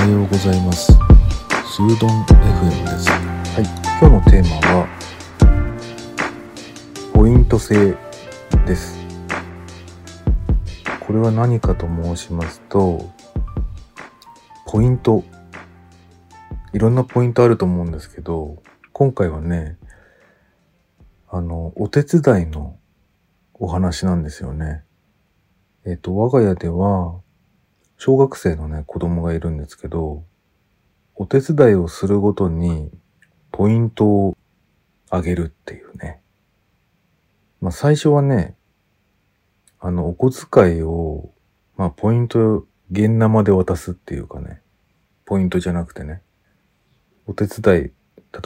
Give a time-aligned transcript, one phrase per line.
[0.00, 0.92] ございます。
[0.92, 3.10] スードン FM です。
[3.10, 3.64] はい、
[4.00, 4.88] 今日のテーマは、
[7.12, 7.94] ポイント制
[8.66, 8.98] です。
[11.00, 13.10] これは何かと申しますと、
[14.66, 15.22] ポイント。
[16.72, 18.62] いろんなポイントあると思うんですけど、
[18.94, 19.76] 今回はね、
[21.28, 22.78] あの、お手伝いの
[23.52, 24.82] お話なんですよね。
[25.84, 27.20] えっ、と、我が家では、
[28.02, 30.24] 小学生のね、子供がいるんですけど、
[31.16, 32.90] お手伝いをするごとに、
[33.52, 34.38] ポイントを
[35.10, 36.22] あげるっていうね。
[37.60, 38.56] まあ、最初はね、
[39.78, 41.30] あの、お小遣いを、
[41.76, 44.62] まあ、ポイント、現生で渡すっていうかね、
[45.26, 46.22] ポイントじゃなくてね、
[47.26, 47.92] お手伝い、例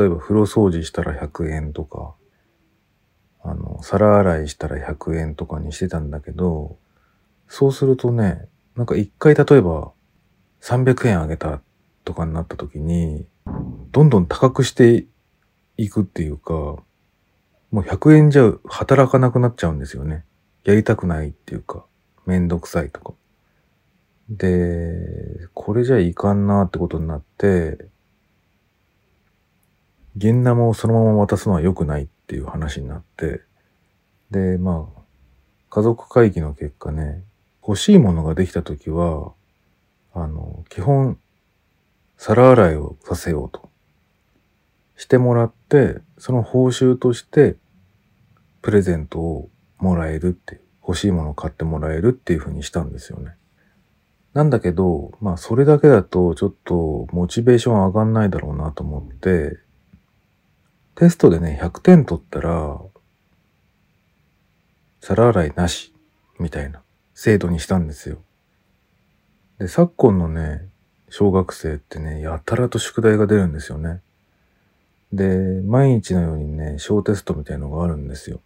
[0.06, 2.16] えば風呂掃除したら100円とか、
[3.44, 6.76] あの、皿洗いしたら100円とかにしてたんだけど、
[7.46, 9.92] そうするとね、なんか一回例えば
[10.60, 11.60] 300円あげた
[12.04, 13.26] とかになった時に、
[13.92, 15.06] どんどん高くして
[15.76, 16.84] いくっていうか、も
[17.72, 20.24] う100円じゃ働かなくなっちゃうんですよね。
[20.64, 21.84] やりたくないっていうか、
[22.26, 23.14] めんどくさいとか。
[24.28, 27.86] で、これじゃいかんなってことになって、
[30.16, 33.42] 現生をそのまま渡すのは良くないっていう話になって、
[34.30, 35.00] で、まあ、
[35.68, 37.22] 家族会議の結果ね、
[37.66, 39.32] 欲しいものができたときは、
[40.12, 41.18] あの、基本、
[42.18, 43.70] 皿洗いをさせようと。
[44.96, 47.56] してもらって、その報酬として、
[48.62, 53.34] プレゼントをもらえるって、欲しいものを買ってもらえるっていう風にしたんですよね。
[54.34, 59.58] なんだけど、まあそれだけだとちょっとモチベーション上がんないだろうなと思って、
[60.96, 62.78] テストでね、100点取ったら、
[65.00, 65.94] 皿洗いなし、
[66.38, 66.83] みたいな
[67.14, 68.18] 制度にしたんですよ。
[69.58, 70.68] で、昨今のね、
[71.08, 74.00] 小学生ってね、やたらと宿題が出るんですよね。
[75.12, 78.40] で、毎日のようにね、小テストみたいのがあるんですよ。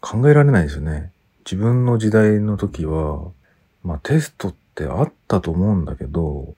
[0.00, 1.10] 考えられないですよね。
[1.44, 3.32] 自分の時代の時は、
[3.82, 6.54] まあテストってあったと思うんだけど、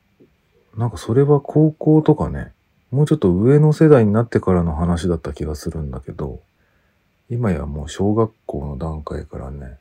[0.77, 2.53] なんかそれは高校とかね、
[2.91, 6.41] もうちょっと上の世代になってからの話だった気がするんだけど、
[7.31, 9.79] 今やもう小学校の段階からね、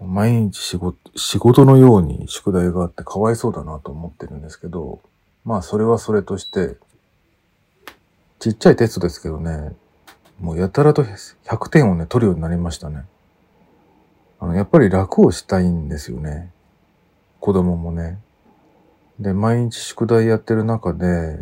[0.00, 5.00] 毎日仕事、仕事のように宿題があってかわいそうだなと思ってるんですけど、
[5.44, 6.76] まあそれはそれとして、
[8.38, 9.74] ちっちゃいテストですけどね、
[10.40, 13.04] もうやたらと100点をね、取るようになりましたね。
[14.38, 16.52] あの、やっぱり楽をしたいんですよね。
[17.40, 18.20] 子供もね。
[19.18, 21.38] で、毎日宿題やってる中で、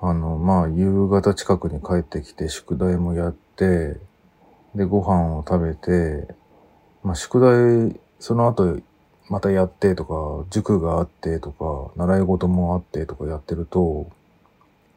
[0.00, 3.98] あの、まあ、夕方近くに帰ってきて宿題もやって、
[4.74, 6.34] で、ご飯を食べて、
[7.02, 8.80] まあ、宿題、その後、
[9.28, 14.10] またやってとか、塾があってとか、習い事もあってとかやってると、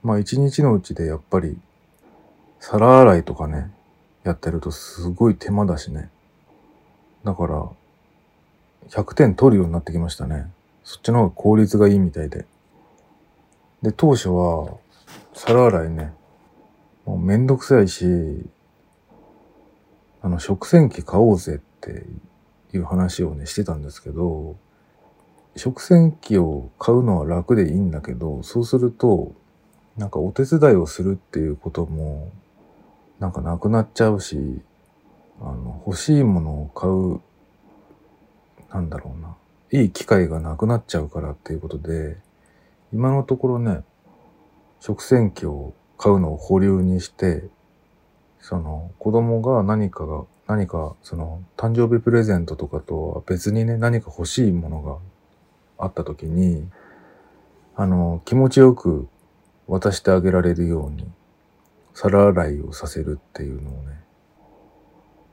[0.03, 1.57] まあ、一日のうちでやっぱり、
[2.59, 3.71] 皿洗いとかね、
[4.23, 6.09] やってるとすごい手間だしね。
[7.23, 7.69] だから、
[8.89, 10.51] 100点取るようになってきましたね。
[10.83, 12.45] そっちの方が効率がいいみたいで。
[13.81, 14.77] で、当初は、
[15.33, 16.13] 皿洗いね、
[17.05, 18.05] もうめんどくさいし、
[20.21, 24.55] あの、食洗機買おうぜっっていう話をね、してたんですけど、
[25.55, 29.33] 食洗機を買うのは楽でいいんだけど、そうすると、
[29.97, 32.31] なんかお手伝いをするっていうことも、
[33.19, 34.61] なんかなくなっちゃうし、
[35.41, 37.19] あの、欲しいものを買う、
[38.73, 39.35] なんだろうな、
[39.71, 42.17] いい機会がなくなっちゃうからっていうことで、
[42.93, 43.83] 今のところね、
[44.79, 47.43] 食洗機を買うのを保留にして、
[48.41, 54.97] その子供が何かが、何かその誕生日プレゼントとかとは別にね、何か欲しいものが
[55.77, 56.67] あった時に、
[57.75, 59.07] あの、気持ちよく
[59.67, 61.09] 渡してあげられるように、
[61.93, 64.01] 皿洗いをさせるっていうのをね、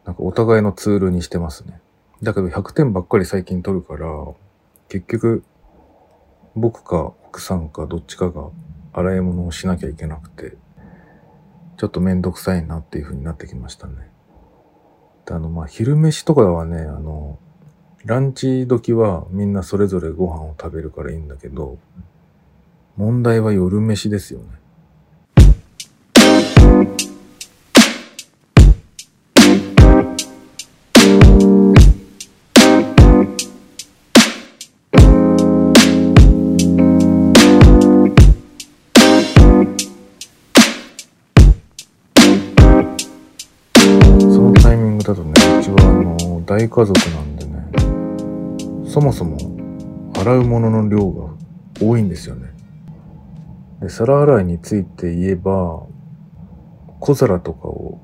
[0.05, 1.81] なんかお互いのツールにしてますね。
[2.23, 4.09] だけど100点ばっかり最近取るから、
[4.89, 5.45] 結局、
[6.55, 8.49] 僕か奥さんかどっちかが
[8.93, 10.57] 洗い物をしなきゃいけなくて、
[11.79, 13.95] ちょっとめんどくさいなっていう風になってきましたね。
[15.27, 17.39] であの、まあ、昼飯とかはね、あの、
[18.05, 21.79] ランチ時はみんなそれぞれご飯を食べるからいいんだけど、
[22.97, 24.47] 問題は夜飯ですよね。
[45.09, 49.39] だとね、うちはあの、大家族なんでね、そもそも
[50.15, 51.31] 洗うものの量が
[51.81, 52.51] 多いんですよね。
[53.81, 55.87] で、皿洗いについて言えば、
[57.01, 57.99] 小皿とかを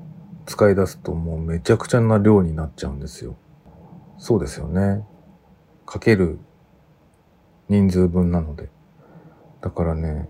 [0.47, 3.35] 使い出すともうめちゃくちゃな量になっちゃうんですよ。
[4.17, 5.05] そうですよね。
[5.85, 6.39] かける
[7.69, 8.69] 人数分なので。
[9.61, 10.27] だからね、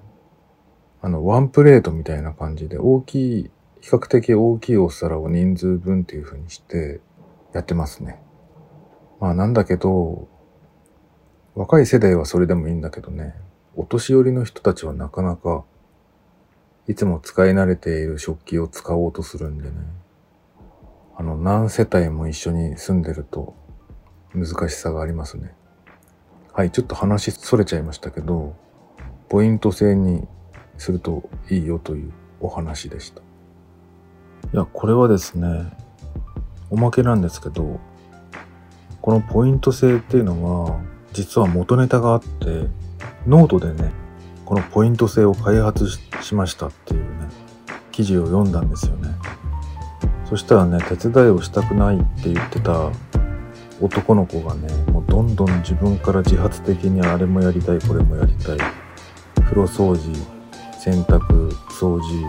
[1.02, 3.52] あの、ワンプレートみたいな感じで大きい、
[3.86, 7.02] 比較的大きいお皿を人数分っていう風にして
[7.54, 8.20] やってますね。
[9.20, 10.28] まあなんだけど、
[11.54, 13.36] 若い世代はそれでもいいんだけどね、
[13.76, 15.66] お年寄りの人たちはなかなか
[16.88, 19.76] いつも使い慣れている食器を使おうとするんでね。
[21.16, 23.54] あの、何世帯も一緒に住んでると
[24.34, 25.54] 難しさがありますね。
[26.54, 28.56] はい、ちょっと話それちゃいましたけど、
[29.30, 30.28] ポイント制に
[30.80, 33.22] するといいよというお話でした。
[34.54, 35.72] いや、これはですね、
[36.70, 37.80] おまけなんですけど、
[39.02, 40.80] このポイント制っていうのは、
[41.14, 42.68] 実は元ネタがあって、
[43.28, 43.92] ノートでね、
[44.46, 45.88] このポイント制を開発
[46.22, 47.08] しましたっていうね、
[47.92, 49.10] 記事を読んだんですよね。
[50.30, 52.90] そしたらね、手伝いをしたくないって言ってた
[53.82, 58.58] 男の子がね、もうどんどん自分から自発的にあれもやりたい、これもやりたい。
[59.44, 60.14] 風呂掃除、
[60.80, 62.28] 洗濯、掃除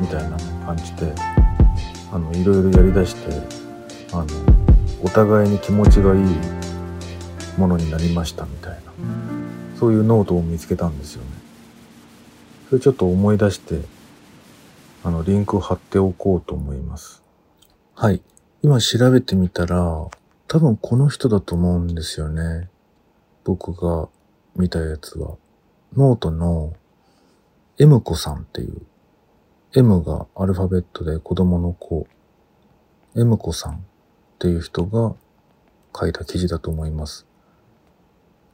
[0.00, 1.14] みたいな感じで、
[2.12, 3.32] あの、いろいろやりだして、
[4.12, 4.26] あの、
[5.02, 6.20] お互いに気持ちがいい
[7.58, 8.78] ものになりましたみたいな、
[9.78, 11.30] そういうノートを見つけたんですよね。
[12.68, 13.80] それちょっと思い出して、
[15.04, 17.22] あの、リンクを貼っておこうと思います。
[17.94, 18.22] はい。
[18.62, 20.08] 今調べてみたら、
[20.48, 22.68] 多分この人だと思うんですよね。
[23.44, 24.08] 僕が
[24.56, 25.36] 見たやつは。
[25.96, 26.74] ノートの
[27.78, 28.82] M 子さんっていう、
[29.76, 32.06] M がアルファベットで子供の子、
[33.14, 33.78] M 子さんっ
[34.38, 35.14] ていう人が
[35.94, 37.26] 書いた記事だと思います。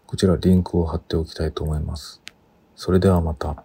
[0.08, 2.20] こちらリンクを貼っておきたいと思います。
[2.74, 3.62] それではまた。